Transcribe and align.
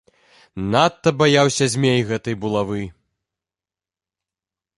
Надта 0.75 1.09
баяўся 1.21 1.65
змей 1.73 1.99
гэтай 2.13 2.35
булавы. 2.47 2.81